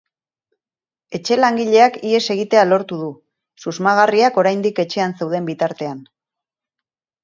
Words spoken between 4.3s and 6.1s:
oraindik etxean zeuden bitartean.